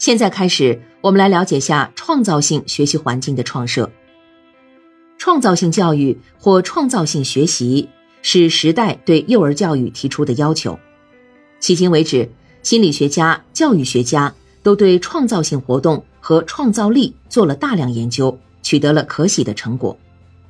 [0.00, 3.90] 现在开始，我们来了解下创造性学习环境的创设。
[5.18, 7.86] 创造性教育或创造性学习
[8.22, 10.78] 是时代对幼儿教育提出的要求。
[11.60, 12.26] 迄今为止，
[12.62, 19.94] 心理学家、教育学家都对创造性活动和创造力做了大量研究，取得了可喜的成果，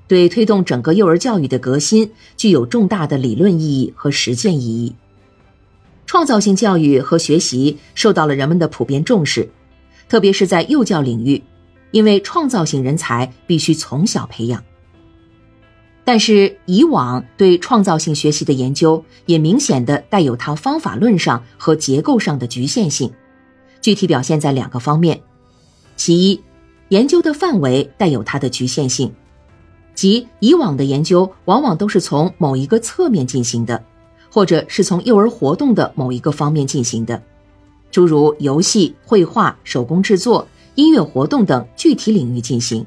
[0.06, 4.94] 对推动整个幼儿教育的革新具有重大的理论意义和实践意义。
[6.10, 9.48] 创造性教育和学习受到了人们的普遍重视，
[10.08, 11.40] 特别是在幼教领域，
[11.92, 14.60] 因为创造性人才必须从小培养。
[16.02, 23.08] 但是，以往对创造性学习的研究也明显的带有它方法论上和结构上的局限性，
[23.80, 25.20] 具体表现在两个方面：
[25.94, 26.42] 其一，
[26.88, 29.14] 研究的范围带有它的局限性，
[29.94, 33.84] 即以往的研究往往都是从某一个侧面进行的。
[34.30, 37.20] 或者是从幼儿活动的某一个方面进行的，
[37.90, 42.84] 诸如游戏、绘画、手工制作、音乐活动等具体领域进行；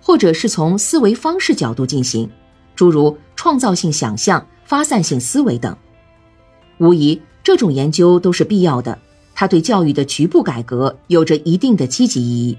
[0.00, 2.28] 或者是从思维方式角度进行，
[2.76, 5.74] 诸如创造性想象、发散性思维等。
[6.78, 8.98] 无疑，这种研究都是必要的，
[9.34, 12.58] 它对教育的局部改革有着一定的积极意义。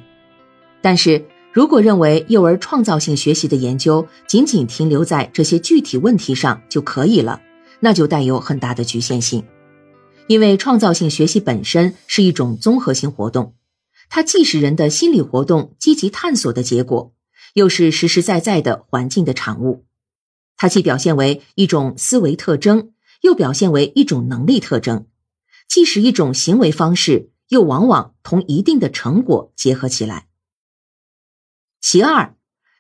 [0.82, 7.40] 但是如果认为幼儿创造性学习的研究仅仅停留在这些具体问题上就可以了，
[7.84, 9.44] 那就带有很大的局限性，
[10.28, 13.56] 因为创造性学习本身是一种综合性活动，
[14.08, 17.14] 它既是人的心理活动积极探索的结果，
[17.56, 19.86] 又是实实在在的环境的产物。
[20.56, 25.08] 它既表现为一种思维特征，又表现为一种能力特征；
[25.68, 30.28] 既是一种行为方式，又往往同一定的成果结合起来。
[31.82, 32.34] 其二，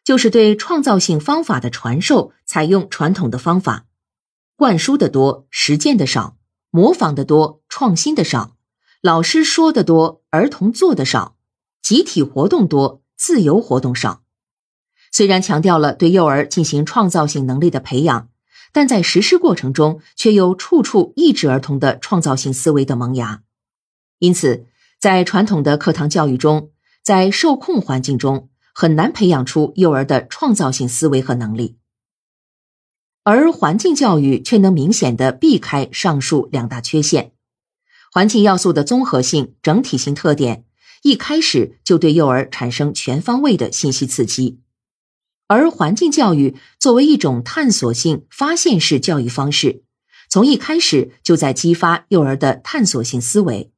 [0.05, 3.87] 就是对创造性方法的传授采用传统的方法。
[4.55, 6.37] 灌输的多，实践的少；
[6.69, 8.55] 模仿的多，创新的少；
[9.01, 11.35] 老师说的多，儿童做的少；
[11.81, 14.21] 集体活动多，自由活动少。
[15.11, 18.29] 虽然强调了对幼儿进行创造性能力的培养，
[18.71, 23.41] 但在实施过程中却又处处抑制儿童的创造性思维的萌芽。
[24.19, 24.67] 因此，
[24.99, 26.69] 在传统的课堂教育中，
[27.03, 31.77] 在受控环境中，很难培养出幼儿的创造性思维和能力。
[33.25, 37.31] 而环境教育却能明显的避开上述两大缺陷，
[38.11, 40.65] 环境要素的综合性、整体性特点，
[41.03, 44.59] 一开始就对幼儿产生全方位的信息刺激。
[45.47, 49.83] 而环境教育作为一种探索性、发现式教育方式，
[50.29, 53.71] 从一开始就在激发幼儿的探索性思维，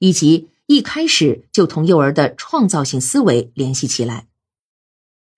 [0.00, 4.26] 以及一开始就同幼儿的创造性思维联系起来。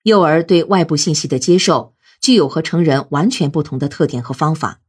[0.04, 1.92] 幼儿对外部信息的接受。
[2.22, 4.80] 具有和成人完全不同的特点和方法。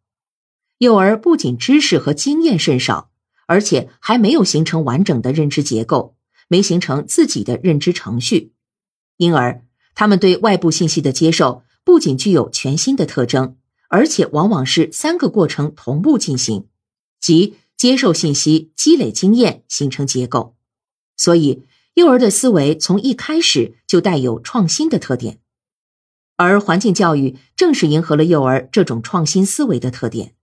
[0.77, 3.09] 幼儿不仅知识和经验甚少，
[3.47, 6.15] 而且还没有形成完整的认知结构，
[6.47, 8.53] 没形成自己的认知程序，
[9.17, 9.63] 因而
[9.95, 13.57] 他们对外部信息的接受不仅具有全新的特征，
[13.89, 16.67] 而且往往是三个过程同步进行，
[17.19, 20.55] 即接受信息、积累经验、形成结构。
[21.15, 25.39] 所以，幼儿的思维从一开始就带有创新的特点。
[26.35, 30.33] 而环境教育正是迎合了幼儿这种创新思维的特点，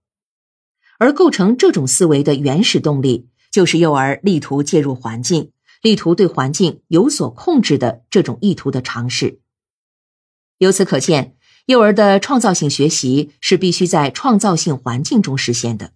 [0.99, 5.51] 而构成这种思维的原始动力，就是幼儿力图介入环境、
[5.83, 9.41] 力图对环境有所控制的这种意图的尝试。
[10.59, 11.37] 由此可见，
[11.67, 15.93] 幼儿的创造性学习是必须在创造性环境中实现的。